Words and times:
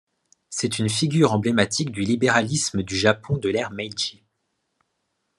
C'est 0.49 0.79
une 0.79 0.89
figure 0.89 1.31
emblématique 1.31 1.91
du 1.91 2.01
libéralisme 2.01 2.81
du 2.81 2.95
Japon 2.97 3.37
de 3.37 3.49
l'ère 3.49 3.69
Meiji. 3.69 4.23